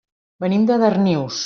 Venim 0.45 0.65
de 0.73 0.81
Darnius. 0.85 1.39